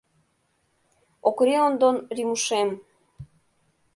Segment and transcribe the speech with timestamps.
[1.27, 2.69] Окыри Ондон Римушем